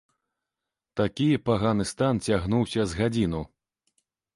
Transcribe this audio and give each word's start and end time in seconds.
Такі 1.01 1.27
паганы 1.51 1.87
стан 1.93 2.25
цягнуўся 2.27 2.81
з 2.91 3.05
гадзіну. 3.05 3.41